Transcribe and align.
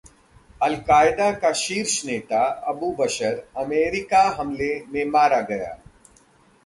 Al Qaeda 0.61 1.31
का 1.41 1.51
शीर्ष 1.59 2.01
नेता 2.05 2.41
अबू 2.71 2.91
बशर 2.99 3.37
अमेरिकी 3.65 4.25
हमले 4.39 4.73
में 4.93 5.05
मारा 5.11 5.41
गया! 5.51 5.77